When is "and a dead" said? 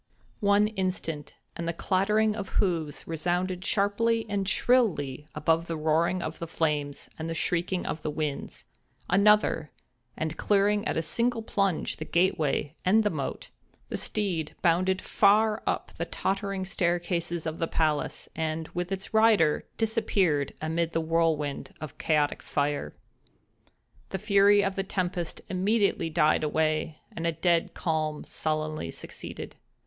27.15-27.75